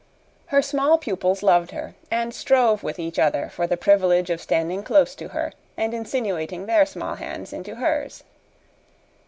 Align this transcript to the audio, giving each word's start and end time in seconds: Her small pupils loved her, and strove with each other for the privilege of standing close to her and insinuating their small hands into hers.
Her 0.47 0.63
small 0.63 0.97
pupils 0.97 1.43
loved 1.43 1.69
her, 1.69 1.93
and 2.09 2.33
strove 2.33 2.81
with 2.81 2.97
each 2.97 3.19
other 3.19 3.49
for 3.49 3.67
the 3.67 3.77
privilege 3.77 4.31
of 4.31 4.41
standing 4.41 4.81
close 4.81 5.13
to 5.13 5.27
her 5.27 5.53
and 5.77 5.93
insinuating 5.93 6.65
their 6.65 6.87
small 6.87 7.13
hands 7.17 7.53
into 7.53 7.75
hers. 7.75 8.23